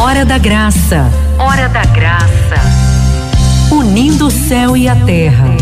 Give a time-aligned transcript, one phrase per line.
[0.00, 1.10] Hora da Graça.
[1.40, 2.54] Hora da Graça.
[3.68, 5.56] Unindo o céu e a terra.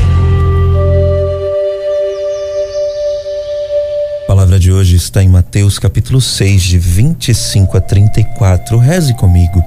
[4.25, 8.77] A palavra de hoje está em Mateus capítulo 6, de 25 a 34.
[8.77, 9.65] Reze comigo.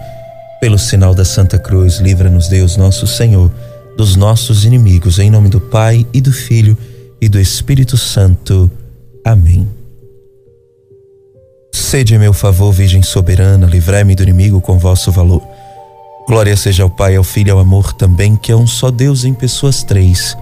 [0.62, 3.52] Pelo sinal da Santa Cruz, livra-nos Deus nosso Senhor
[3.98, 6.78] dos nossos inimigos, em nome do Pai e do Filho
[7.20, 8.70] e do Espírito Santo.
[9.26, 9.79] Amém.
[11.72, 15.42] Sede meu favor, Virgem soberana, livrai-me do inimigo com vosso valor.
[16.28, 19.24] Glória seja ao Pai, ao Filho e ao amor também, que é um só Deus
[19.24, 20.38] em pessoas três,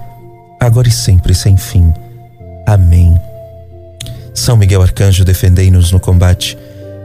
[0.59, 1.93] agora e sempre sem fim.
[2.65, 3.19] Amém.
[4.33, 6.57] São Miguel Arcanjo, defendei-nos no combate.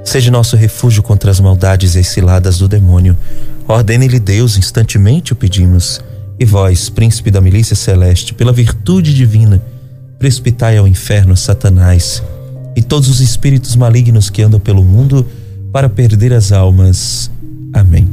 [0.04, 3.16] Seja nosso refúgio contra as maldades e as ciladas do demônio.
[3.68, 6.00] Ordene-lhe Deus, instantemente o pedimos.
[6.38, 9.62] E vós, príncipe da milícia celeste, pela virtude divina,
[10.18, 12.22] precipitai ao inferno Satanás
[12.74, 15.26] e todos os espíritos malignos que andam pelo mundo
[15.72, 17.30] para perder as almas.
[17.72, 18.08] Amém.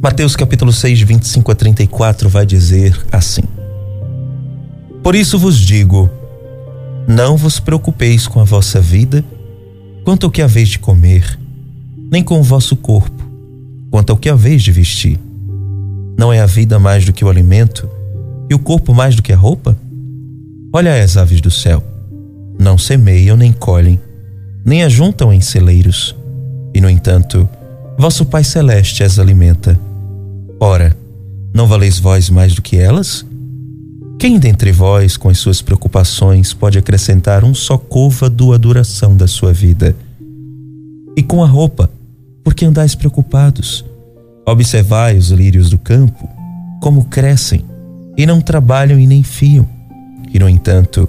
[0.00, 3.42] Mateus capítulo 6, 25 a 34 vai dizer assim:
[5.02, 6.10] Por isso vos digo,
[7.08, 9.24] não vos preocupeis com a vossa vida,
[10.04, 11.38] quanto ao que haveis de comer,
[12.10, 13.24] nem com o vosso corpo,
[13.90, 15.18] quanto ao que haveis de vestir.
[16.18, 17.88] Não é a vida mais do que o alimento,
[18.48, 19.76] e o corpo mais do que a roupa?
[20.72, 21.82] Olha as aves do céu
[22.58, 24.00] não semeiam nem colhem,
[24.64, 26.14] nem ajuntam em celeiros,
[26.74, 27.48] e no entanto,
[27.98, 29.78] vosso Pai Celeste as alimenta.
[30.60, 30.96] Ora,
[31.54, 33.24] não valeis vós mais do que elas?
[34.18, 39.26] Quem dentre vós, com as suas preocupações, pode acrescentar um só côvado à duração da
[39.26, 39.94] sua vida?
[41.16, 41.90] E com a roupa,
[42.42, 43.84] por que andais preocupados?
[44.46, 46.28] Observai os lírios do campo,
[46.80, 47.64] como crescem,
[48.16, 49.68] e não trabalham e nem fiam.
[50.32, 51.08] E, no entanto,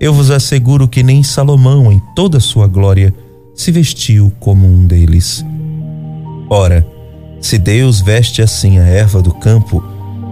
[0.00, 3.12] eu vos asseguro que nem Salomão, em toda sua glória,
[3.54, 5.44] se vestiu como um deles.
[6.48, 6.86] Ora,
[7.40, 9.82] se Deus veste assim a erva do campo,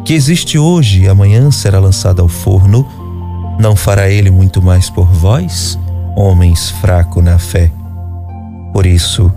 [0.04, 2.86] que existe hoje e amanhã será lançada ao forno,
[3.58, 5.78] não fará ele muito mais por vós,
[6.16, 7.70] homens fracos na fé?
[8.72, 9.32] Por isso,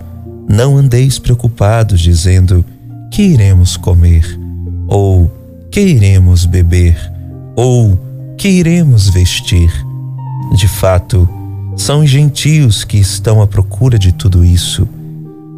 [0.48, 2.64] não andeis preocupados, dizendo:
[3.10, 4.38] que iremos comer?
[4.86, 5.30] Ou
[5.70, 6.96] que iremos beber?
[7.56, 7.98] Ou
[8.38, 9.89] que iremos vestir?
[10.52, 11.28] De fato,
[11.76, 14.88] são gentios que estão à procura de tudo isso.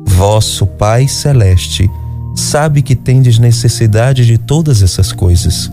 [0.06, 1.90] Vosso Pai Celeste
[2.34, 5.70] sabe que tendes necessidade de todas essas coisas.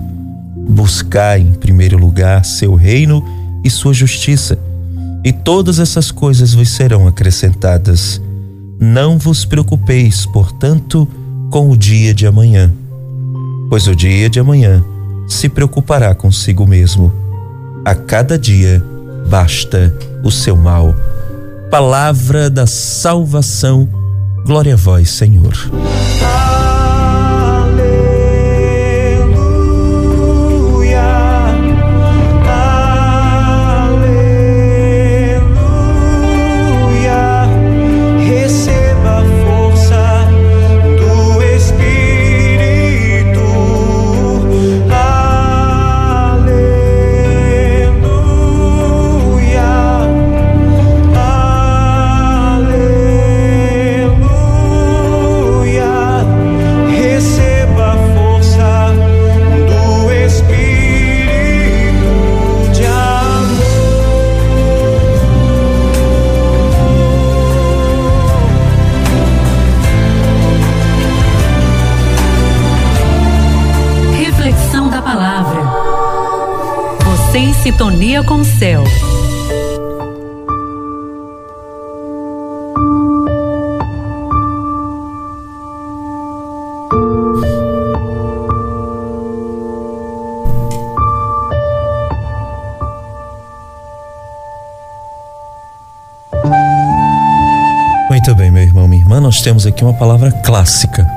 [0.70, 3.24] Buscai em primeiro lugar seu reino
[3.64, 4.58] e sua justiça,
[5.24, 8.22] e todas essas coisas vos serão acrescentadas.
[8.80, 11.08] Não vos preocupeis, portanto,
[11.50, 12.72] com o dia de amanhã,
[13.70, 14.84] pois o dia de amanhã
[15.28, 17.12] se preocupará consigo mesmo.
[17.84, 18.84] A cada dia
[19.30, 20.96] basta o seu mal.
[21.70, 23.88] Palavra da salvação,
[24.44, 25.54] glória a vós, Senhor.
[99.50, 101.10] Temos aqui uma palavra clássica.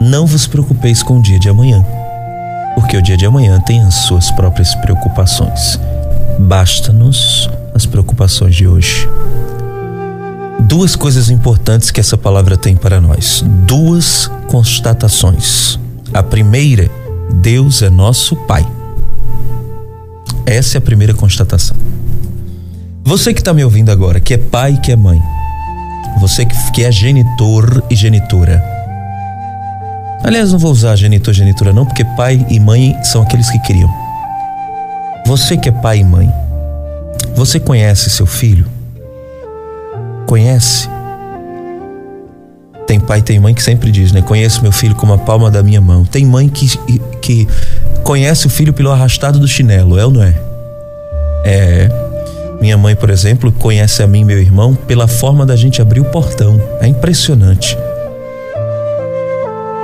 [0.00, 1.84] Não vos preocupeis com o dia de amanhã
[2.76, 5.80] porque o dia de amanhã tem as suas próprias preocupações.
[6.38, 9.08] Basta-nos as preocupações de hoje.
[10.60, 13.44] Duas coisas importantes que essa palavra tem para nós.
[13.66, 15.80] Duas constatações.
[16.14, 16.88] A primeira,
[17.34, 18.64] Deus é nosso Pai.
[20.46, 21.76] Essa é a primeira constatação.
[23.02, 25.20] Você que está me ouvindo agora, que é pai que é mãe,
[26.18, 28.62] você que é genitor e genitora,
[30.24, 33.90] Aliás, não vou usar genitor, genitora não, porque pai e mãe são aqueles que criam.
[35.26, 36.32] Você que é pai e mãe,
[37.34, 38.64] você conhece seu filho?
[40.24, 40.88] Conhece?
[43.02, 44.22] pai tem mãe que sempre diz, né?
[44.22, 46.04] Conheço meu filho como a palma da minha mão.
[46.04, 46.66] Tem mãe que,
[47.20, 47.46] que
[48.02, 50.34] conhece o filho pelo arrastado do chinelo, é ou não é?
[51.44, 52.11] É.
[52.62, 55.98] Minha mãe, por exemplo, conhece a mim e meu irmão pela forma da gente abrir
[55.98, 56.62] o portão.
[56.80, 57.76] É impressionante.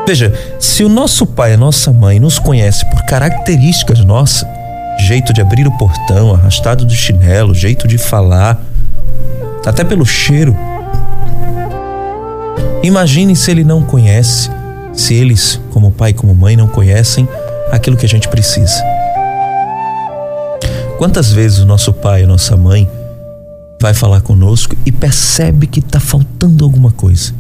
[0.06, 4.48] Veja, se o nosso pai, a nossa mãe nos conhece por características nossas,
[5.00, 8.62] jeito de abrir o portão, arrastado do chinelo, jeito de falar,
[9.66, 10.56] até pelo cheiro.
[12.84, 14.48] Imagine se ele não conhece,
[14.92, 17.28] se eles, como pai e como mãe, não conhecem
[17.72, 18.97] aquilo que a gente precisa.
[20.98, 22.90] Quantas vezes o nosso pai, a nossa mãe,
[23.80, 27.32] vai falar conosco e percebe que está faltando alguma coisa?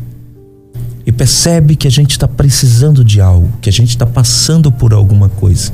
[1.04, 4.94] E percebe que a gente está precisando de algo, que a gente está passando por
[4.94, 5.72] alguma coisa.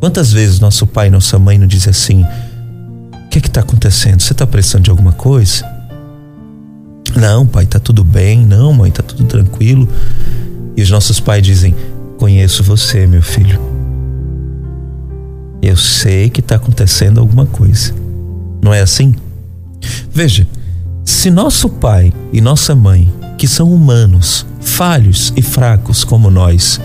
[0.00, 4.22] Quantas vezes nosso pai e nossa mãe nos dizem assim: O que é está acontecendo?
[4.22, 5.68] Você está precisando de alguma coisa?
[7.14, 8.46] Não, pai, está tudo bem.
[8.46, 9.86] Não, mãe, está tudo tranquilo.
[10.74, 11.76] E os nossos pais dizem:
[12.16, 13.60] Conheço você, meu filho.
[15.62, 17.94] Eu sei que está acontecendo alguma coisa.
[18.62, 19.14] Não é assim?
[20.10, 20.46] Veja,
[21.04, 26.80] se nosso pai e nossa mãe, que são humanos, falhos e fracos como nós,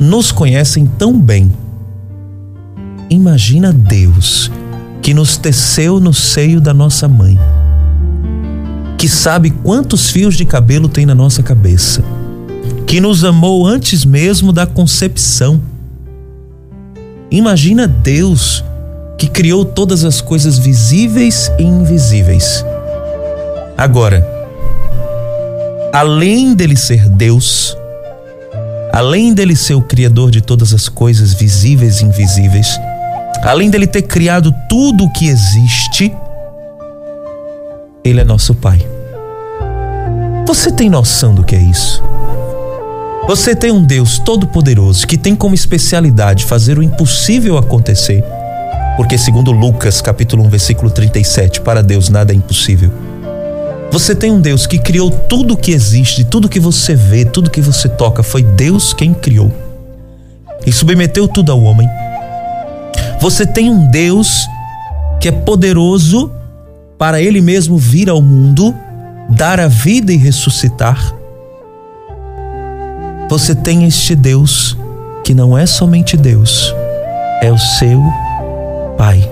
[0.00, 1.52] nos conhecem tão bem,
[3.10, 4.50] imagina Deus
[5.02, 7.38] que nos teceu no seio da nossa mãe,
[8.96, 12.02] que sabe quantos fios de cabelo tem na nossa cabeça,
[12.86, 15.60] que nos amou antes mesmo da concepção
[17.34, 18.64] Imagina Deus
[19.18, 22.64] que criou todas as coisas visíveis e invisíveis.
[23.76, 24.24] Agora,
[25.92, 27.76] além dele ser Deus,
[28.92, 32.68] além dele ser o criador de todas as coisas visíveis e invisíveis,
[33.42, 36.14] além dele ter criado tudo o que existe,
[38.04, 38.78] ele é nosso Pai.
[40.46, 42.00] Você tem noção do que é isso?
[43.26, 48.22] Você tem um Deus todo-poderoso que tem como especialidade fazer o impossível acontecer.
[48.98, 52.92] Porque segundo Lucas, capítulo 1, versículo 37, para Deus nada é impossível.
[53.90, 57.62] Você tem um Deus que criou tudo que existe, tudo que você vê, tudo que
[57.62, 59.50] você toca, foi Deus quem criou.
[60.66, 61.88] E submeteu tudo ao homem.
[63.20, 64.46] Você tem um Deus
[65.18, 66.30] que é poderoso
[66.98, 68.74] para ele mesmo vir ao mundo,
[69.30, 71.23] dar a vida e ressuscitar
[73.28, 74.76] você tem este Deus
[75.24, 76.72] que não é somente Deus,
[77.42, 78.02] é o seu
[78.96, 79.28] Pai.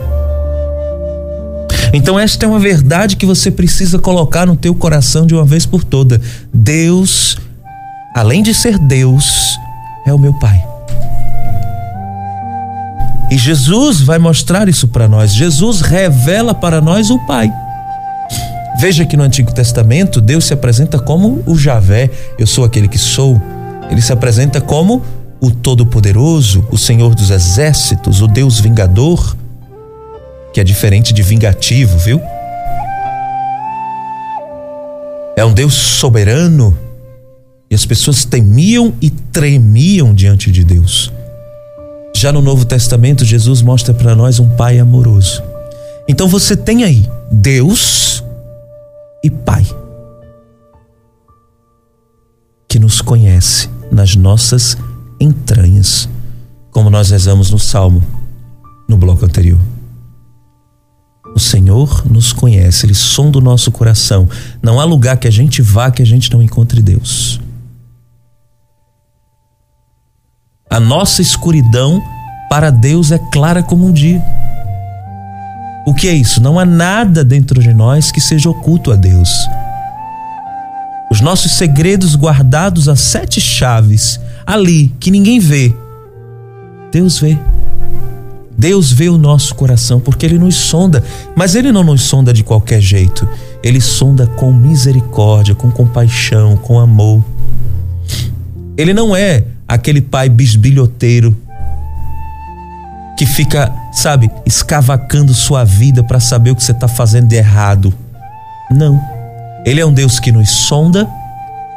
[1.93, 5.67] Então esta é uma verdade que você precisa colocar no teu coração de uma vez
[5.67, 6.21] por toda.
[6.53, 7.37] Deus,
[8.15, 9.25] além de ser Deus,
[10.07, 10.63] é o meu Pai.
[13.31, 15.35] E Jesus vai mostrar isso para nós.
[15.35, 17.53] Jesus revela para nós o Pai.
[18.79, 22.99] Veja que no Antigo Testamento Deus se apresenta como o Javé, eu sou aquele que
[22.99, 23.41] sou.
[23.93, 25.03] Ele se apresenta como
[25.39, 29.37] o Todo-Poderoso, o Senhor dos Exércitos, o Deus Vingador,
[30.55, 32.19] que é diferente de vingativo, viu?
[35.37, 36.77] É um Deus soberano
[37.71, 41.13] e as pessoas temiam e tremiam diante de Deus.
[42.17, 45.43] Já no Novo Testamento, Jesus mostra para nós um Pai amoroso.
[46.09, 48.25] Então você tem aí Deus
[49.23, 49.67] e Pai
[52.67, 54.77] que nos conhece nas nossas
[55.21, 56.09] entranhas,
[56.71, 58.03] como nós rezamos no Salmo,
[58.89, 59.61] no bloco anterior.
[61.35, 64.29] O Senhor nos conhece, Ele sonda o nosso coração.
[64.63, 67.41] Não há lugar que a gente vá que a gente não encontre Deus.
[70.71, 72.03] A nossa escuridão
[72.49, 74.23] para Deus é clara como um dia.
[75.87, 76.41] O que é isso?
[76.41, 79.29] Não há nada dentro de nós que seja oculto a Deus
[81.13, 85.77] os nossos segredos guardados a sete chaves, ali, que ninguém vê.
[86.91, 87.37] Deus vê.
[88.57, 91.05] Deus vê o nosso coração porque Ele nos sonda,
[91.37, 93.29] mas Ele não nos sonda de qualquer jeito.
[93.63, 97.23] Ele sonda com misericórdia, com compaixão, com amor.
[98.75, 101.37] Ele não é aquele pai bisbilhoteiro
[103.19, 107.93] que fica, sabe, escavacando sua vida para saber o que você está fazendo de errado.
[108.71, 109.12] Não.
[109.65, 111.09] Ele é um Deus que nos sonda,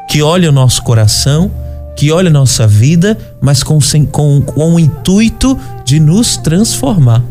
[0.10, 1.52] que olha o nosso coração,
[1.96, 3.80] que olha a nossa vida, mas com,
[4.12, 7.22] com, com o intuito de nos transformar.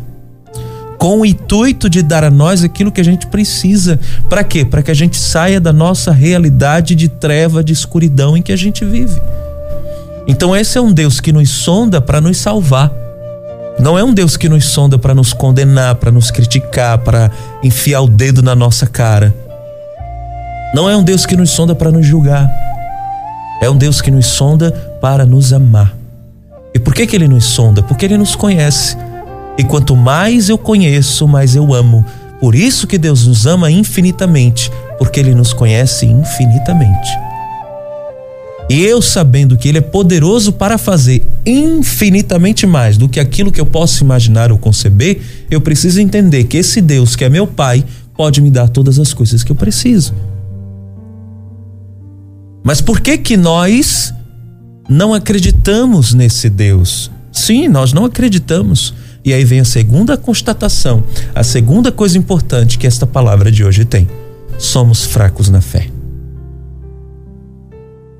[0.96, 3.98] Com o intuito de dar a nós aquilo que a gente precisa.
[4.28, 4.64] Para quê?
[4.64, 8.56] Para que a gente saia da nossa realidade de treva, de escuridão em que a
[8.56, 9.20] gente vive.
[10.26, 12.90] Então, esse é um Deus que nos sonda para nos salvar.
[13.78, 17.30] Não é um Deus que nos sonda para nos condenar, para nos criticar, para
[17.62, 19.34] enfiar o dedo na nossa cara.
[20.74, 22.50] Não é um Deus que nos sonda para nos julgar.
[23.62, 25.96] É um Deus que nos sonda para nos amar.
[26.74, 27.80] E por que, que ele nos sonda?
[27.80, 28.96] Porque ele nos conhece.
[29.56, 32.04] E quanto mais eu conheço, mais eu amo.
[32.40, 37.10] Por isso que Deus nos ama infinitamente, porque ele nos conhece infinitamente.
[38.68, 43.60] E eu sabendo que ele é poderoso para fazer infinitamente mais do que aquilo que
[43.60, 47.84] eu posso imaginar ou conceber, eu preciso entender que esse Deus, que é meu Pai,
[48.16, 50.12] pode me dar todas as coisas que eu preciso.
[52.64, 54.14] Mas por que que nós
[54.88, 57.10] não acreditamos nesse Deus?
[57.30, 58.94] Sim, nós não acreditamos.
[59.22, 61.04] E aí vem a segunda constatação,
[61.34, 64.08] a segunda coisa importante que esta palavra de hoje tem.
[64.58, 65.93] Somos fracos na fé.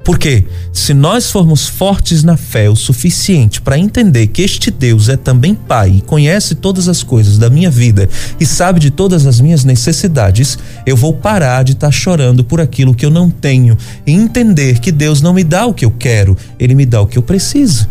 [0.04, 5.16] Porque se nós formos fortes na fé o suficiente para entender que este Deus é
[5.16, 8.08] também Pai e conhece todas as coisas da minha vida
[8.38, 12.61] e sabe de todas as minhas necessidades, eu vou parar de estar tá chorando por
[12.61, 15.90] aquilo que eu não tenho e entender que Deus não me dá o que eu
[15.90, 17.88] quero, ele me dá o que eu preciso.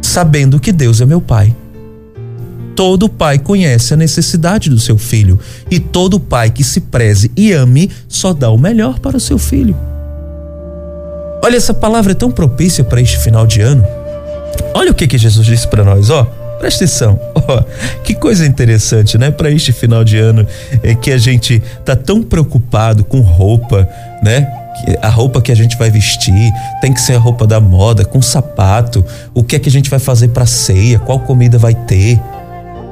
[0.00, 1.54] Sabendo que Deus é meu Pai.
[2.74, 7.50] Todo pai conhece a necessidade do seu filho, e todo pai que se preze e
[7.50, 9.74] ame só dá o melhor para o seu filho.
[11.42, 13.84] Olha, essa palavra é tão propícia para este final de ano.
[14.74, 16.24] Olha o que que Jesus disse para nós, ó.
[16.58, 17.62] Presta atenção, ó,
[18.02, 19.30] que coisa interessante, né?
[19.30, 20.46] Para este final de ano
[20.82, 23.86] é que a gente tá tão preocupado com roupa,
[24.22, 24.46] né?
[25.02, 28.20] A roupa que a gente vai vestir tem que ser a roupa da moda, com
[28.20, 29.04] sapato.
[29.34, 30.98] O que é que a gente vai fazer para ceia?
[30.98, 32.20] Qual comida vai ter?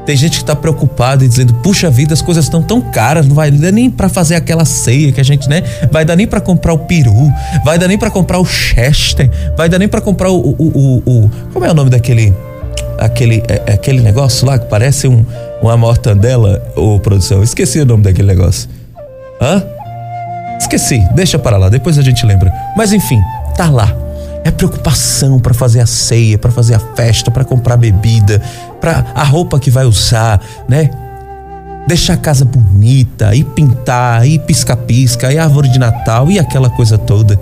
[0.07, 3.35] Tem gente que está preocupada e dizendo: puxa vida, as coisas estão tão caras, não
[3.35, 5.63] vai dar nem para fazer aquela ceia que a gente, né?
[5.91, 7.33] Vai dar nem para comprar o peru,
[7.65, 11.03] vai dar nem para comprar o chester, vai dar nem para comprar o, o, o,
[11.07, 12.35] o, Como é o nome daquele.
[12.99, 15.25] Aquele, é, é aquele negócio lá que parece um,
[15.61, 17.43] uma mortandela, ô produção?
[17.43, 18.69] Esqueci o nome daquele negócio.
[19.41, 19.65] Hã?
[20.59, 22.53] Esqueci, deixa para lá, depois a gente lembra.
[22.77, 23.21] Mas enfim,
[23.57, 24.05] tá lá
[24.45, 28.41] é preocupação para fazer a ceia, para fazer a festa, para comprar bebida,
[28.85, 30.39] para a roupa que vai usar,
[30.69, 30.91] né?
[31.89, 36.99] Deixar a casa bonita, e pintar, e pisca-pisca, e árvore de Natal, e aquela coisa
[36.99, 37.41] toda.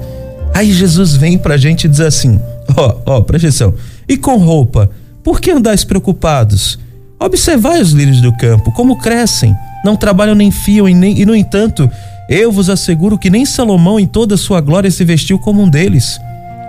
[0.54, 2.40] Aí Jesus vem pra gente e diz assim:
[2.76, 3.74] ó, ó, presta atenção.
[4.08, 4.88] E com roupa,
[5.24, 6.78] por que andais preocupados?
[7.18, 9.52] Observai os lírios do campo, como crescem,
[9.84, 11.90] não trabalham nem fiam, e, nem, e no entanto,
[12.28, 16.20] eu vos asseguro que nem Salomão em toda sua glória se vestiu como um deles.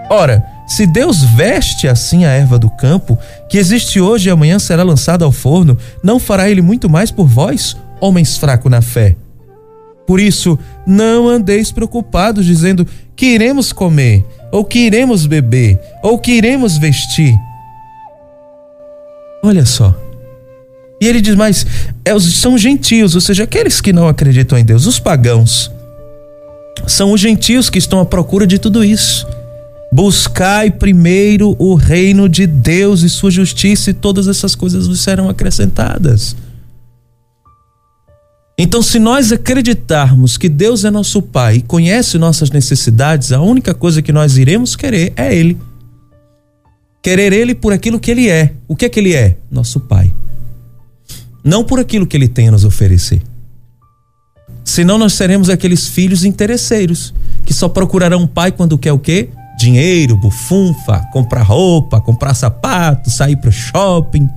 [0.10, 3.18] Ora, se Deus veste assim a erva do campo,
[3.50, 7.28] que existe hoje e amanhã será lançada ao forno, não fará ele muito mais por
[7.28, 9.16] vós, homens fracos na fé?
[10.08, 16.32] Por isso, não andeis preocupados dizendo que iremos comer, ou que iremos beber, ou que
[16.32, 17.34] iremos vestir.
[19.44, 19.96] Olha só.
[21.02, 21.66] E ele diz mais:
[22.06, 25.72] é, são gentios, ou seja, aqueles que não acreditam em Deus, os pagãos.
[26.88, 29.28] São os gentios que estão à procura de tudo isso.
[29.94, 35.30] Buscai primeiro o reino de Deus e sua justiça, e todas essas coisas vos serão
[35.30, 36.36] acrescentadas.
[38.58, 43.76] Então, se nós acreditarmos que Deus é nosso Pai e conhece nossas necessidades, a única
[43.76, 45.60] coisa que nós iremos querer é Ele.
[47.04, 48.52] Querer Ele por aquilo que Ele é.
[48.68, 49.38] O que é que Ele é?
[49.52, 50.12] Nosso Pai.
[51.44, 53.22] Não por aquilo que Ele tem a nos oferecer.
[54.66, 57.14] Senão nós seremos aqueles filhos interesseiros
[57.46, 59.30] que só procurarão um pai quando quer o quê?
[59.64, 64.30] Dinheiro, bufunfa, comprar roupa, comprar sapato, sair pro shopping.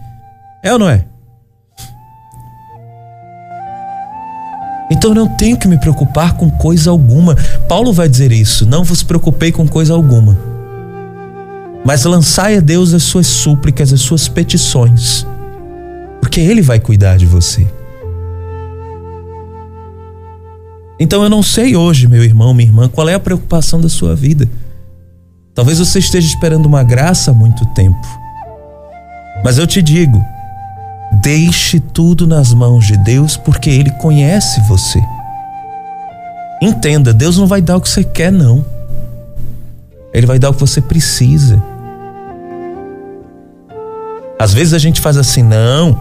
[0.62, 1.04] É ou não é?
[4.88, 7.34] Então não tenho que me preocupar com coisa alguma.
[7.68, 10.38] Paulo vai dizer isso: não vos preocupei com coisa alguma.
[11.84, 15.26] Mas lançai a Deus as suas súplicas, as suas petições,
[16.20, 17.66] porque Ele vai cuidar de você.
[20.98, 24.14] Então eu não sei hoje, meu irmão, minha irmã, qual é a preocupação da sua
[24.14, 24.48] vida.
[25.56, 28.06] Talvez você esteja esperando uma graça há muito tempo.
[29.42, 30.22] Mas eu te digo,
[31.10, 35.02] deixe tudo nas mãos de Deus, porque Ele conhece você.
[36.60, 38.62] Entenda, Deus não vai dar o que você quer, não.
[40.12, 41.62] Ele vai dar o que você precisa.
[44.38, 45.98] Às vezes a gente faz assim, não.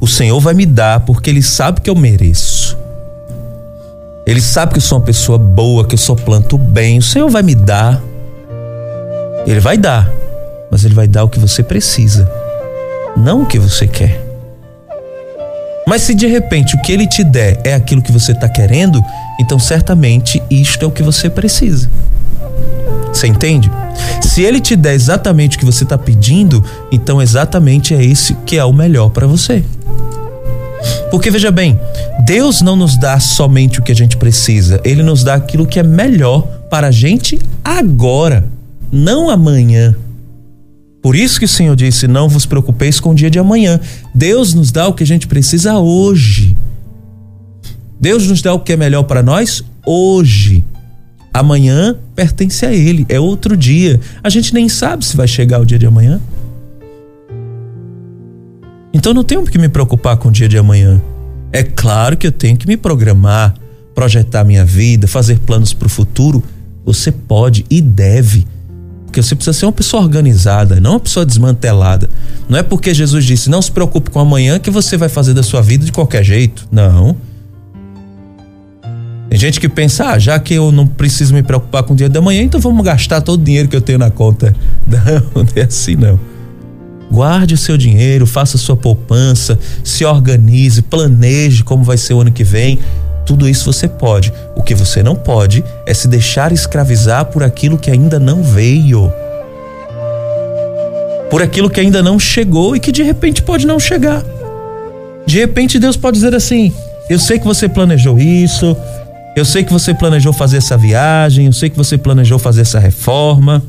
[0.00, 2.78] O Senhor vai me dar porque Ele sabe que eu mereço.
[4.24, 6.98] Ele sabe que eu sou uma pessoa boa, que eu só planto bem.
[6.98, 8.00] O Senhor vai me dar.
[9.46, 10.10] Ele vai dar,
[10.70, 12.30] mas ele vai dar o que você precisa,
[13.16, 14.20] não o que você quer.
[15.86, 19.02] Mas se de repente o que ele te der é aquilo que você está querendo,
[19.40, 21.90] então certamente isto é o que você precisa.
[23.12, 23.70] Você entende?
[24.22, 28.56] Se ele te der exatamente o que você está pedindo, então exatamente é esse que
[28.56, 29.62] é o melhor para você.
[31.10, 31.78] Porque veja bem,
[32.24, 35.78] Deus não nos dá somente o que a gente precisa, Ele nos dá aquilo que
[35.78, 38.44] é melhor para a gente agora,
[38.92, 39.96] não amanhã.
[41.02, 43.80] Por isso que o Senhor disse: Não vos preocupeis com o dia de amanhã.
[44.14, 46.56] Deus nos dá o que a gente precisa hoje.
[47.98, 50.64] Deus nos dá o que é melhor para nós hoje.
[51.32, 53.98] Amanhã pertence a Ele, é outro dia.
[54.22, 56.20] A gente nem sabe se vai chegar o dia de amanhã.
[58.92, 61.00] Então não tenho que me preocupar com o dia de amanhã.
[61.50, 63.54] É claro que eu tenho que me programar,
[63.94, 66.42] projetar minha vida, fazer planos para o futuro.
[66.84, 68.46] Você pode e deve.
[69.12, 72.08] Porque você precisa ser uma pessoa organizada, não uma pessoa desmantelada.
[72.48, 75.42] Não é porque Jesus disse: não se preocupe com amanhã que você vai fazer da
[75.42, 76.66] sua vida de qualquer jeito.
[76.72, 77.14] Não.
[79.28, 82.08] Tem gente que pensa, ah, já que eu não preciso me preocupar com o dia
[82.08, 84.56] da manhã, então vamos gastar todo o dinheiro que eu tenho na conta.
[84.86, 86.18] Não, não é assim não.
[87.10, 92.32] Guarde o seu dinheiro, faça sua poupança, se organize, planeje como vai ser o ano
[92.32, 92.78] que vem.
[93.24, 94.32] Tudo isso você pode.
[94.54, 99.12] O que você não pode é se deixar escravizar por aquilo que ainda não veio.
[101.30, 104.22] Por aquilo que ainda não chegou e que de repente pode não chegar.
[105.24, 106.72] De repente Deus pode dizer assim:
[107.08, 108.76] Eu sei que você planejou isso,
[109.34, 112.78] eu sei que você planejou fazer essa viagem, eu sei que você planejou fazer essa
[112.78, 113.62] reforma.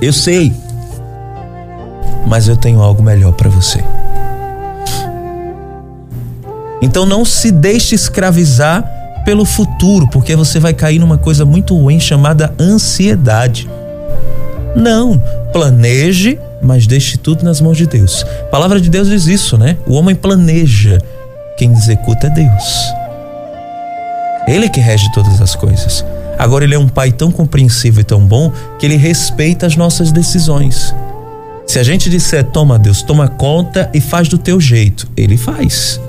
[0.00, 0.52] Eu sei
[2.28, 3.82] mas eu tenho algo melhor para você.
[6.80, 8.84] Então não se deixe escravizar
[9.24, 13.68] pelo futuro, porque você vai cair numa coisa muito ruim chamada ansiedade.
[14.74, 18.24] Não, planeje, mas deixe tudo nas mãos de Deus.
[18.42, 19.76] A palavra de Deus diz isso, né?
[19.86, 20.98] O homem planeja,
[21.56, 22.92] quem executa é Deus.
[24.46, 26.04] Ele que rege todas as coisas.
[26.38, 30.12] Agora ele é um pai tão compreensivo e tão bom que ele respeita as nossas
[30.12, 30.94] decisões.
[31.66, 36.00] Se a gente disser, toma Deus, toma conta e faz do teu jeito, ele faz.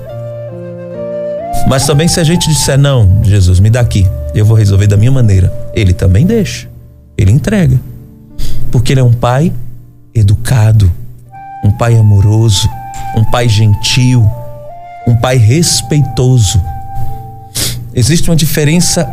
[1.66, 4.96] Mas também se a gente disser, não, Jesus, me dá aqui, eu vou resolver da
[4.96, 6.68] minha maneira, ele também deixa,
[7.16, 7.78] ele entrega.
[8.70, 9.52] Porque ele é um pai
[10.14, 10.90] educado,
[11.64, 12.68] um pai amoroso,
[13.16, 14.28] um pai gentil,
[15.06, 16.60] um pai respeitoso.
[17.94, 19.08] Existe uma diferença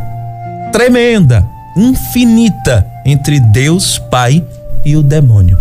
[0.72, 4.44] tremenda, infinita entre Deus Pai
[4.86, 5.58] e o demônio.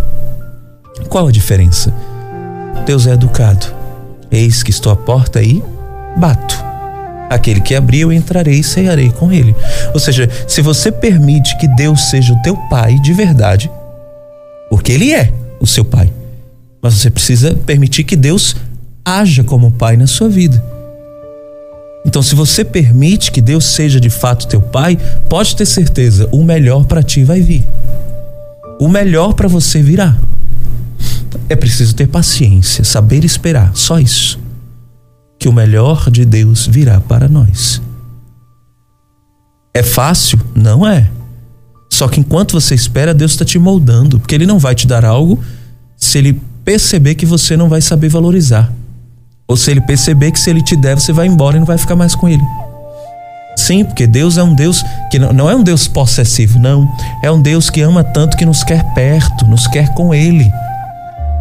[1.08, 1.92] Qual a diferença?
[2.84, 3.66] Deus é educado.
[4.30, 5.62] Eis que estou à porta e
[6.16, 6.65] bato.
[7.28, 9.54] Aquele que abrir, eu entrarei e cearei com ele.
[9.92, 13.70] Ou seja, se você permite que Deus seja o teu pai de verdade,
[14.70, 16.10] porque ele é o seu pai,
[16.80, 18.54] mas você precisa permitir que Deus
[19.04, 20.62] haja como pai na sua vida.
[22.04, 24.96] Então, se você permite que Deus seja de fato teu pai,
[25.28, 27.66] pode ter certeza, o melhor para ti vai vir.
[28.78, 30.16] O melhor para você virá.
[31.48, 34.38] É preciso ter paciência, saber esperar, só isso.
[35.38, 37.80] Que o melhor de Deus virá para nós.
[39.74, 40.40] É fácil?
[40.54, 41.10] Não é.
[41.90, 45.04] Só que enquanto você espera, Deus está te moldando, porque Ele não vai te dar
[45.04, 45.42] algo
[45.96, 48.72] se Ele perceber que você não vai saber valorizar.
[49.48, 51.78] Ou se Ele perceber que se Ele te der, você vai embora e não vai
[51.78, 52.42] ficar mais com Ele.
[53.56, 56.86] Sim, porque Deus é um Deus que não, é um Deus possessivo, não.
[57.22, 60.50] É um Deus que ama tanto que nos quer perto, nos quer com Ele.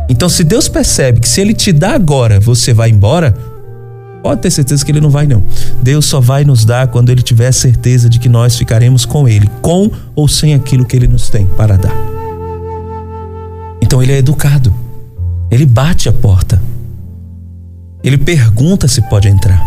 [0.08, 3.36] Então, se Deus percebe que se Ele te dá agora, você vai embora,
[4.26, 5.44] pode ter certeza que Ele não vai, não.
[5.84, 9.48] Deus só vai nos dar quando Ele tiver certeza de que nós ficaremos com Ele,
[9.62, 11.94] com ou sem aquilo que Ele nos tem para dar.
[13.80, 14.74] Então, Ele é educado.
[15.52, 16.60] Ele bate a porta.
[18.04, 19.62] Ele pergunta se pode entrar.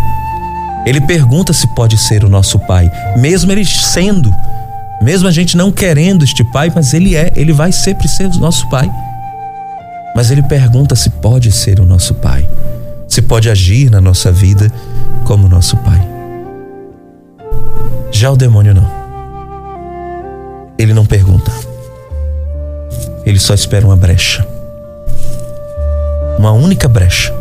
[0.84, 4.34] Ele pergunta se pode ser o nosso Pai, mesmo Ele sendo,
[5.00, 8.40] mesmo a gente não querendo este Pai, mas Ele é, Ele vai sempre ser o
[8.40, 8.90] nosso Pai.
[10.16, 12.48] Mas ele pergunta se pode ser o nosso Pai,
[13.08, 14.70] se pode agir na nossa vida
[15.24, 16.06] como nosso Pai.
[18.10, 18.88] Já o demônio não.
[20.78, 21.50] Ele não pergunta.
[23.24, 24.46] Ele só espera uma brecha.
[26.38, 27.34] Uma única brecha.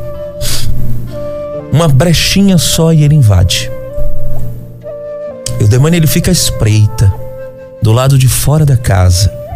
[1.71, 3.69] Uma brechinha só e ele invade.
[5.59, 7.13] E o demônio ele fica à espreita,
[7.81, 9.46] do lado de fora da casa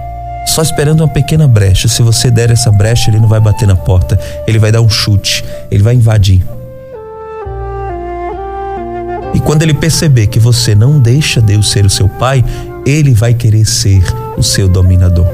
[0.51, 1.87] só esperando uma pequena brecha.
[1.87, 4.89] Se você der essa brecha, ele não vai bater na porta, ele vai dar um
[4.89, 6.43] chute, ele vai invadir.
[9.33, 12.43] E quando ele perceber que você não deixa Deus ser o seu pai,
[12.85, 14.03] ele vai querer ser
[14.37, 15.27] o seu dominador.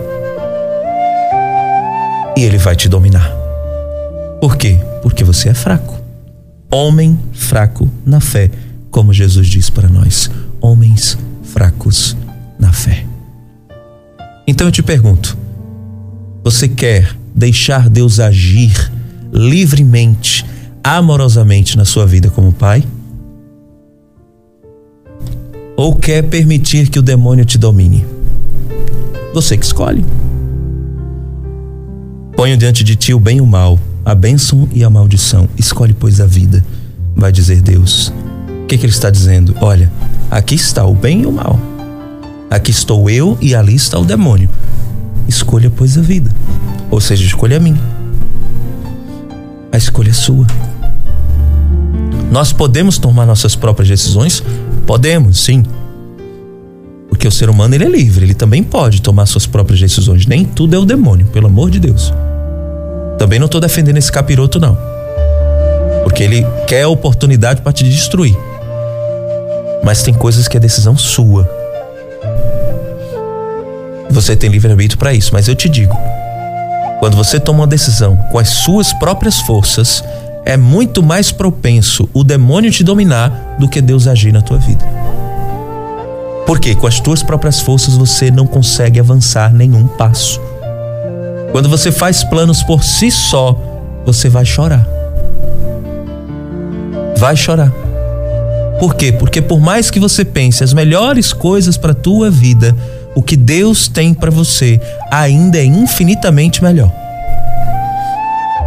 [2.37, 3.31] E ele vai te dominar.
[4.39, 4.79] Por quê?
[5.01, 5.99] Porque você é fraco.
[6.71, 8.51] Homem fraco na fé,
[8.91, 10.29] como Jesus diz para nós.
[10.61, 12.15] Homens fracos
[12.59, 13.06] na fé.
[14.47, 15.37] Então eu te pergunto:
[16.43, 18.91] você quer deixar Deus agir
[19.33, 20.45] livremente,
[20.81, 22.83] amorosamente na sua vida como pai?
[25.75, 28.05] Ou quer permitir que o demônio te domine?
[29.33, 30.03] Você que escolhe.
[32.35, 35.49] Ponho diante de ti o bem e o mal, a bênção e a maldição.
[35.57, 36.65] Escolhe, pois, a vida.
[37.15, 38.13] Vai dizer Deus.
[38.63, 39.55] O que, que ele está dizendo?
[39.61, 39.91] Olha,
[40.31, 41.59] aqui está o bem e o mal.
[42.49, 44.49] Aqui estou eu e ali está o demônio.
[45.27, 46.31] Escolha, pois, a vida.
[46.89, 47.77] Ou seja, escolha a mim.
[49.71, 50.47] A escolha é sua.
[52.31, 54.43] Nós podemos tomar nossas próprias decisões?
[54.85, 55.63] Podemos, sim.
[57.09, 60.25] Porque o ser humano ele é livre, ele também pode tomar suas próprias decisões.
[60.25, 62.13] Nem tudo é o demônio, pelo amor de Deus.
[63.17, 64.77] Também não estou defendendo esse capiroto, não.
[66.03, 68.37] Porque ele quer a oportunidade para te destruir.
[69.83, 71.56] Mas tem coisas que é decisão sua.
[74.17, 75.95] Você tem livre-arbítrio para isso, mas eu te digo:
[76.99, 80.03] quando você toma uma decisão com as suas próprias forças,
[80.43, 84.83] é muito mais propenso o demônio te dominar do que Deus agir na tua vida.
[86.47, 90.41] Porque com as tuas próprias forças você não consegue avançar nenhum passo.
[91.51, 93.55] Quando você faz planos por si só,
[94.03, 94.83] você vai chorar.
[97.17, 97.71] Vai chorar.
[98.79, 99.11] Por quê?
[99.11, 102.75] Porque por mais que você pense as melhores coisas para tua vida,
[103.17, 106.93] o que Deus tem para você ainda é infinitamente melhor.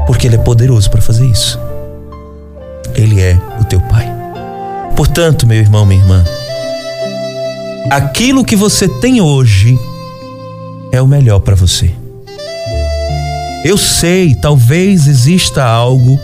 [0.09, 1.57] Porque ele é poderoso para fazer isso.
[2.97, 4.13] Ele é o teu pai.
[4.97, 6.25] Portanto, meu irmão, minha irmã,
[7.93, 9.79] aquilo que você tem hoje
[10.91, 11.89] é o melhor para você.
[13.65, 16.19] Eu sei, talvez exista algo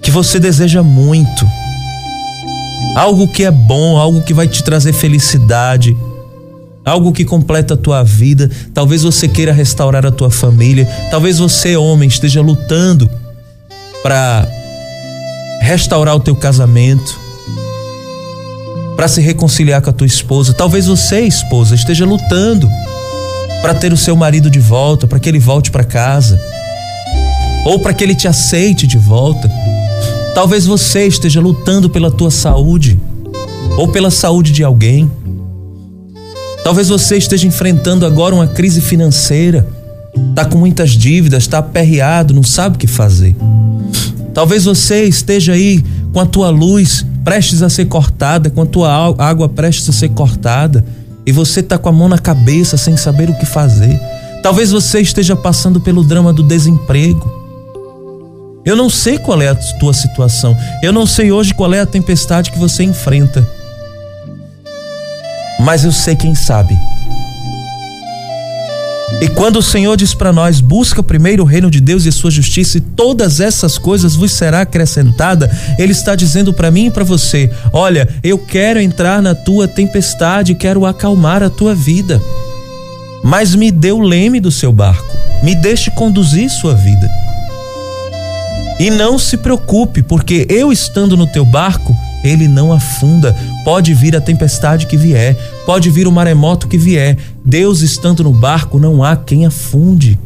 [0.00, 1.48] que você deseja muito,
[2.94, 5.96] algo que é bom, algo que vai te trazer felicidade,
[6.84, 8.50] algo que completa a tua vida.
[8.72, 13.10] Talvez você queira restaurar a tua família, talvez você, homem, esteja lutando
[14.02, 14.46] para
[15.60, 17.24] restaurar o teu casamento
[18.96, 20.52] para se reconciliar com a tua esposa.
[20.52, 22.68] Talvez você, esposa, esteja lutando
[23.60, 26.40] para ter o seu marido de volta, para que ele volte para casa,
[27.64, 29.50] ou para que ele te aceite de volta.
[30.34, 32.98] Talvez você esteja lutando pela tua saúde,
[33.76, 35.10] ou pela saúde de alguém.
[36.64, 39.66] Talvez você esteja enfrentando agora uma crise financeira,
[40.30, 43.36] está com muitas dívidas, está aperreado, não sabe o que fazer.
[44.32, 49.14] Talvez você esteja aí com a tua luz prestes a ser cortada, com a tua
[49.18, 50.82] água prestes a ser cortada,
[51.26, 54.00] e você está com a mão na cabeça sem saber o que fazer.
[54.42, 57.44] Talvez você esteja passando pelo drama do desemprego.
[58.64, 60.56] Eu não sei qual é a tua situação.
[60.82, 63.46] Eu não sei hoje qual é a tempestade que você enfrenta.
[65.64, 66.78] Mas eu sei quem sabe.
[69.22, 72.30] E quando o Senhor diz para nós: busca primeiro o reino de Deus e sua
[72.30, 77.02] justiça, e todas essas coisas vos será acrescentada, Ele está dizendo para mim e para
[77.02, 82.20] você: olha, eu quero entrar na tua tempestade, quero acalmar a tua vida.
[83.22, 87.10] Mas me dê o leme do seu barco, me deixe conduzir sua vida.
[88.78, 93.36] E não se preocupe, porque eu estando no teu barco, ele não afunda.
[93.62, 97.18] Pode vir a tempestade que vier, pode vir o maremoto que vier.
[97.44, 100.18] Deus estando no barco, não há quem afunde.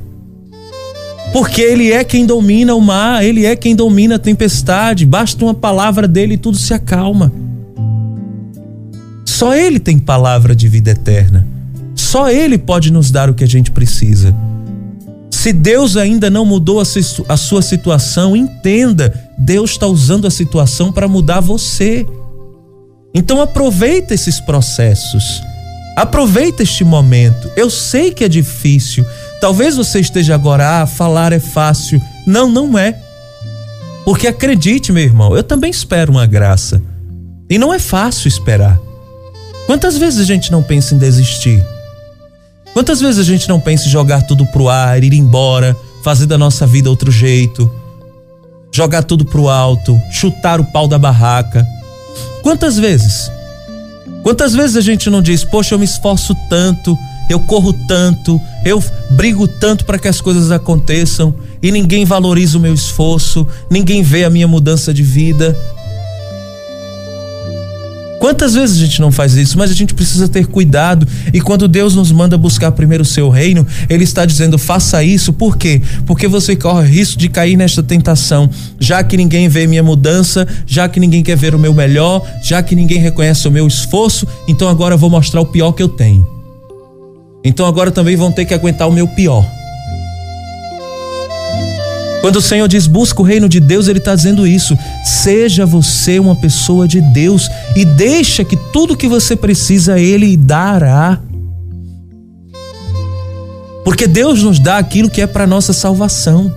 [1.32, 5.04] Porque Ele é quem domina o mar, Ele é quem domina a tempestade.
[5.04, 7.32] Basta uma palavra dele e tudo se acalma.
[9.26, 11.46] Só Ele tem palavra de vida eterna.
[11.94, 14.34] Só Ele pode nos dar o que a gente precisa.
[15.38, 16.82] Se Deus ainda não mudou
[17.28, 22.04] a sua situação, entenda, Deus está usando a situação para mudar você.
[23.14, 25.40] Então aproveita esses processos.
[25.96, 27.48] Aproveita este momento.
[27.56, 29.06] Eu sei que é difícil.
[29.40, 32.02] Talvez você esteja agora, ah, falar é fácil.
[32.26, 32.98] Não, não é.
[34.04, 36.82] Porque acredite, meu irmão, eu também espero uma graça.
[37.48, 38.76] E não é fácil esperar.
[39.66, 41.64] Quantas vezes a gente não pensa em desistir?
[42.78, 46.38] Quantas vezes a gente não pensa em jogar tudo pro ar, ir embora, fazer da
[46.38, 47.68] nossa vida outro jeito,
[48.72, 51.66] jogar tudo pro alto, chutar o pau da barraca?
[52.40, 53.32] Quantas vezes?
[54.22, 56.96] Quantas vezes a gente não diz, poxa, eu me esforço tanto,
[57.28, 62.60] eu corro tanto, eu brigo tanto para que as coisas aconteçam e ninguém valoriza o
[62.60, 65.58] meu esforço, ninguém vê a minha mudança de vida.
[68.18, 69.56] Quantas vezes a gente não faz isso?
[69.56, 71.06] Mas a gente precisa ter cuidado.
[71.32, 75.32] E quando Deus nos manda buscar primeiro o seu reino, Ele está dizendo: faça isso.
[75.32, 75.80] Por quê?
[76.04, 78.50] Porque você corre risco de cair nesta tentação.
[78.78, 82.62] Já que ninguém vê minha mudança, já que ninguém quer ver o meu melhor, já
[82.62, 85.88] que ninguém reconhece o meu esforço, então agora eu vou mostrar o pior que eu
[85.88, 86.26] tenho.
[87.44, 89.46] Então agora também vão ter que aguentar o meu pior.
[92.20, 94.76] Quando o Senhor diz busca o reino de Deus, Ele está dizendo isso.
[95.04, 101.20] Seja você uma pessoa de Deus e deixa que tudo que você precisa Ele dará.
[103.84, 106.52] Porque Deus nos dá aquilo que é para nossa salvação.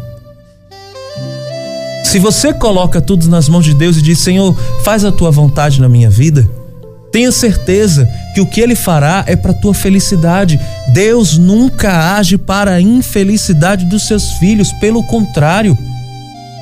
[2.04, 5.80] Se você coloca tudo nas mãos de Deus e diz: Senhor, faz a tua vontade
[5.80, 6.45] na minha vida,
[7.12, 10.60] tenha certeza que o que ele fará é para tua felicidade.
[10.93, 15.78] Deus nunca age para a infelicidade dos seus filhos, pelo contrário.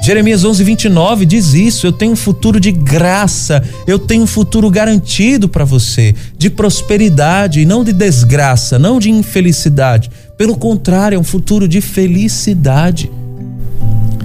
[0.02, 4.70] Jeremias 11, 29 diz isso: Eu tenho um futuro de graça, eu tenho um futuro
[4.70, 10.10] garantido para você, de prosperidade e não de desgraça, não de infelicidade.
[10.38, 13.12] Pelo contrário, é um futuro de felicidade.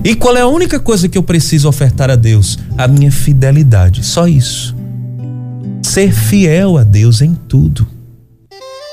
[0.04, 2.58] E qual é a única coisa que eu preciso ofertar a Deus?
[2.76, 4.73] A minha fidelidade, só isso.
[5.94, 7.86] Ser fiel a Deus em tudo.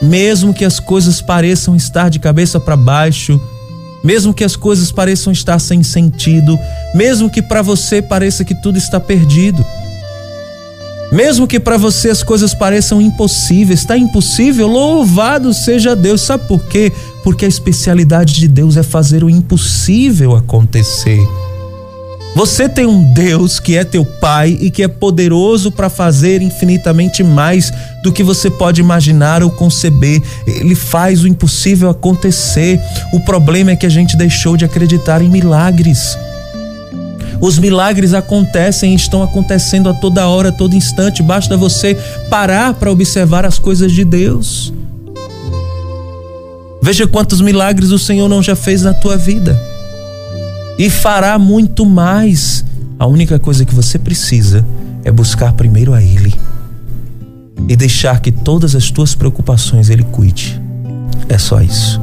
[0.04, 3.42] Mesmo que as coisas pareçam estar de cabeça para baixo,
[4.04, 6.60] mesmo que as coisas pareçam estar sem sentido,
[6.94, 9.66] mesmo que para você pareça que tudo está perdido.
[11.12, 16.22] Mesmo que para você as coisas pareçam impossíveis, está impossível, louvado seja Deus.
[16.22, 16.94] Sabe por quê?
[17.24, 21.20] Porque a especialidade de Deus é fazer o impossível acontecer.
[22.34, 27.24] Você tem um Deus que é teu Pai e que é poderoso para fazer infinitamente
[27.24, 30.22] mais do que você pode imaginar ou conceber.
[30.48, 32.80] Ele faz o impossível acontecer.
[33.14, 36.18] O problema é que a gente deixou de acreditar em milagres.
[37.42, 41.22] Os milagres acontecem e estão acontecendo a toda hora, a todo instante.
[41.22, 41.96] Basta você
[42.30, 44.72] parar para observar as coisas de Deus.
[46.82, 49.71] Veja quantos milagres o Senhor não já fez na tua vida.
[50.82, 52.66] E fará muito mais.
[52.98, 54.66] A única coisa que você precisa
[55.04, 56.34] é buscar primeiro a Ele
[57.68, 60.60] e deixar que todas as tuas preocupações Ele cuide.
[61.30, 62.02] É só isso.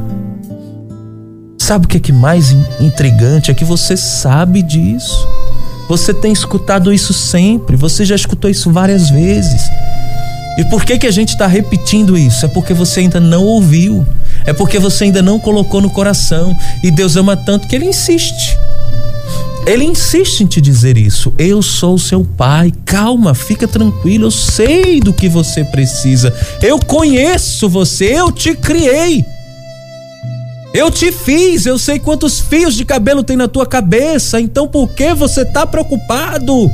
[1.57, 5.27] Sabe o que é que mais intrigante é que você sabe disso.
[5.89, 9.61] Você tem escutado isso sempre, você já escutou isso várias vezes.
[10.57, 12.45] E por que que a gente está repetindo isso?
[12.45, 14.07] É porque você ainda não ouviu.
[14.45, 16.55] É porque você ainda não colocou no coração.
[16.81, 18.57] E Deus ama tanto que Ele insiste.
[19.69, 21.31] Ele insiste em te dizer isso.
[21.37, 22.73] Eu sou seu pai.
[22.85, 24.25] Calma, fica tranquilo.
[24.25, 26.33] Eu sei do que você precisa.
[26.59, 28.05] Eu conheço você.
[28.05, 29.23] Eu te criei.
[30.73, 34.87] Eu te fiz, eu sei quantos fios de cabelo tem na tua cabeça, então por
[34.89, 36.69] que você está preocupado?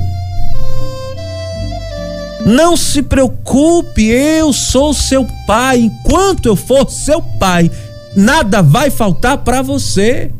[2.45, 5.79] Não se preocupe, eu sou seu pai.
[5.79, 7.71] Enquanto eu for seu pai,
[8.15, 10.31] nada vai faltar para você.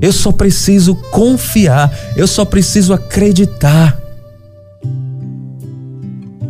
[0.00, 3.98] Eu só preciso confiar, eu só preciso acreditar.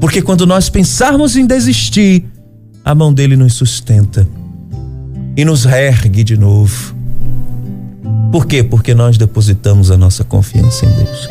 [0.01, 2.27] Porque quando nós pensarmos em desistir,
[2.85, 4.27] a mão dele nos sustenta
[5.37, 6.95] e nos reergue de novo.
[8.31, 8.63] Por quê?
[8.63, 11.29] Porque nós depositamos a nossa confiança em Deus.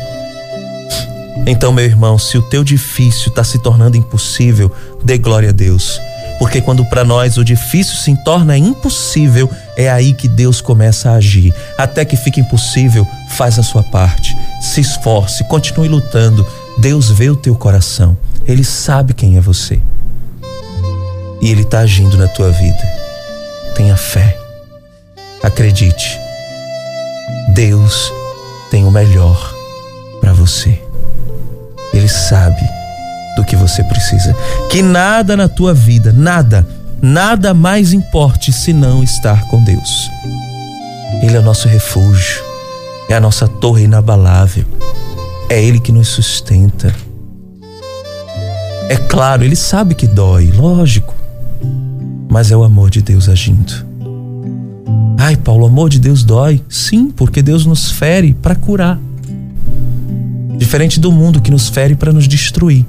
[1.46, 4.72] Então, meu irmão, se o teu difícil está se tornando impossível,
[5.04, 6.00] dê glória a Deus.
[6.38, 11.14] Porque quando para nós o difícil se torna impossível, é aí que Deus começa a
[11.14, 11.54] agir.
[11.78, 14.36] Até que fique impossível, faz a sua parte.
[14.60, 16.46] Se esforce, continue lutando.
[16.78, 18.16] Deus vê o teu coração.
[18.46, 19.80] Ele sabe quem é você
[21.44, 22.82] e Ele está agindo na tua vida.
[23.74, 24.38] Tenha fé.
[25.42, 26.18] Acredite.
[27.52, 28.10] Deus
[28.70, 29.54] tem o melhor
[30.20, 30.80] para você.
[31.92, 32.62] Ele sabe
[33.36, 34.34] do que você precisa.
[34.70, 36.66] Que nada na tua vida, nada,
[37.02, 40.10] nada mais importe senão estar com Deus.
[41.22, 42.42] Ele é o nosso refúgio,
[43.08, 44.64] é a nossa torre inabalável.
[45.48, 46.94] É Ele que nos sustenta.
[48.88, 51.14] É claro, Ele sabe que dói, lógico
[52.34, 53.86] mas é o amor de Deus agindo.
[55.16, 56.60] Ai, Paulo, o amor de Deus dói.
[56.68, 58.98] Sim, porque Deus nos fere para curar.
[60.58, 62.84] Diferente do mundo que nos fere para nos destruir.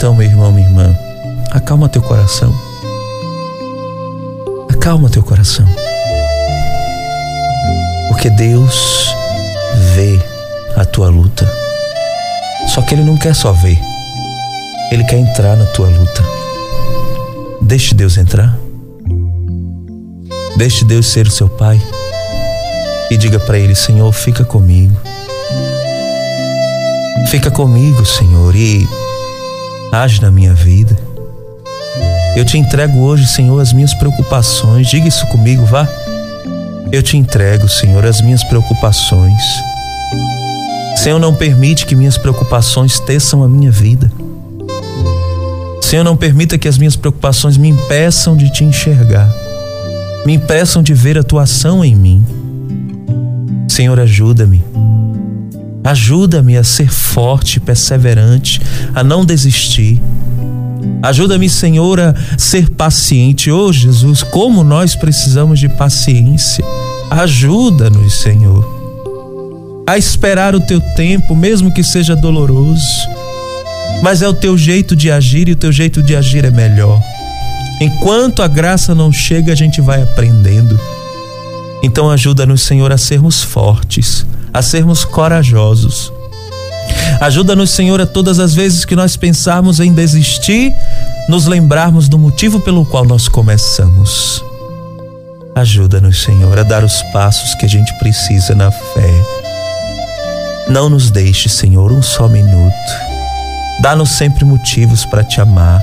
[0.00, 0.98] Então, meu irmão, minha irmã,
[1.50, 2.50] acalma teu coração.
[4.70, 5.66] Acalma teu coração.
[8.08, 9.14] Porque Deus
[9.94, 10.18] vê
[10.74, 11.46] a tua luta.
[12.68, 13.78] Só que Ele não quer só ver,
[14.90, 16.24] Ele quer entrar na tua luta.
[17.60, 18.56] Deixe Deus entrar.
[20.56, 21.78] Deixe Deus ser o seu pai.
[23.10, 24.96] E diga para Ele: Senhor, fica comigo.
[27.26, 28.88] Fica comigo, Senhor, e
[29.92, 30.96] age na minha vida.
[32.36, 34.88] Eu te entrego hoje, Senhor, as minhas preocupações.
[34.88, 35.88] Diga isso comigo, vá.
[36.92, 39.42] Eu te entrego, Senhor, as minhas preocupações.
[40.96, 44.10] Senhor, não permite que minhas preocupações teçam a minha vida.
[45.80, 49.28] Senhor, não permita que as minhas preocupações me impeçam de te enxergar.
[50.24, 52.24] me impeçam de ver a tua ação em mim.
[53.68, 54.69] Senhor, ajuda-me.
[55.82, 58.60] Ajuda-me a ser forte, perseverante,
[58.94, 60.00] a não desistir.
[61.02, 63.50] Ajuda-me, Senhor, a ser paciente.
[63.50, 66.64] Oh, Jesus, como nós precisamos de paciência.
[67.10, 72.84] Ajuda-nos, Senhor, a esperar o teu tempo, mesmo que seja doloroso.
[74.02, 77.00] Mas é o teu jeito de agir e o teu jeito de agir é melhor.
[77.80, 80.78] Enquanto a graça não chega, a gente vai aprendendo.
[81.82, 86.12] Então ajuda-nos, Senhor, a sermos fortes, a sermos corajosos.
[87.20, 90.72] Ajuda-nos, Senhor, a todas as vezes que nós pensarmos em desistir,
[91.28, 94.44] nos lembrarmos do motivo pelo qual nós começamos.
[95.54, 99.24] Ajuda-nos, Senhor, a dar os passos que a gente precisa na fé.
[100.68, 102.74] Não nos deixe, Senhor, um só minuto.
[103.80, 105.82] Dá-nos sempre motivos para te amar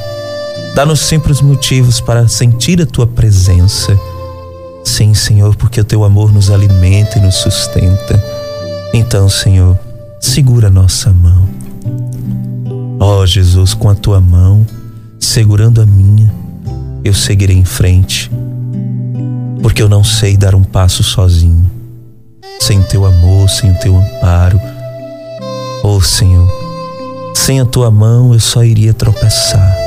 [0.77, 3.99] Dá-nos sempre os motivos para sentir a tua presença.
[4.83, 8.36] Sim, Senhor, porque o teu amor nos alimenta e nos sustenta.
[8.99, 9.77] Então, Senhor,
[10.19, 11.47] segura a nossa mão.
[12.99, 14.65] Ó oh, Jesus, com a tua mão,
[15.19, 16.33] segurando a minha,
[17.03, 18.31] eu seguirei em frente,
[19.61, 21.69] porque eu não sei dar um passo sozinho,
[22.59, 24.59] sem teu amor, sem o teu amparo.
[25.83, 26.51] Oh Senhor,
[27.35, 29.77] sem a tua mão eu só iria tropeçar.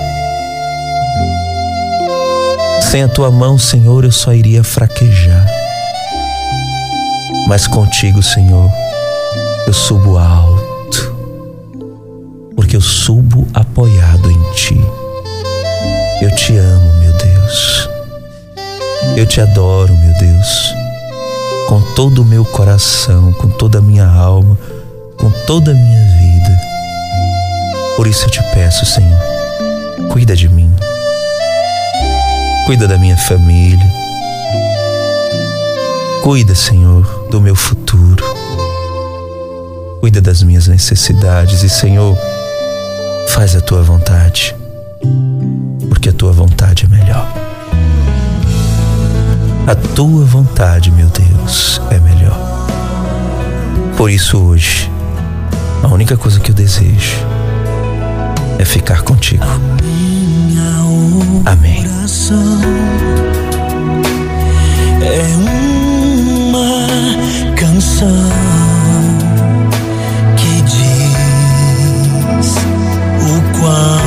[2.80, 5.48] Sem a tua mão, Senhor, eu só iria fraquejar.
[7.48, 8.70] Mas contigo, Senhor,
[9.70, 11.14] eu subo alto,
[12.56, 14.84] porque eu subo apoiado em ti.
[16.20, 17.88] Eu te amo, meu Deus.
[19.16, 20.74] Eu te adoro, meu Deus,
[21.68, 24.58] com todo o meu coração, com toda a minha alma,
[25.16, 26.60] com toda a minha vida.
[27.96, 29.20] Por isso eu te peço, Senhor,
[30.10, 30.74] cuida de mim
[32.66, 33.86] Cuida da minha família.
[36.24, 37.79] Cuida, Senhor, do meu futuro.
[40.00, 42.16] Cuida das minhas necessidades e, Senhor,
[43.28, 44.56] faz a tua vontade,
[45.90, 47.30] porque a tua vontade é melhor.
[49.66, 52.36] A tua vontade, meu Deus, é melhor.
[53.96, 54.90] Por isso, hoje,
[55.82, 57.18] a única coisa que eu desejo
[58.58, 59.44] é ficar contigo.
[61.44, 61.84] Amém.
[65.02, 65.36] É
[66.56, 68.69] uma canção
[73.70, 73.99] one.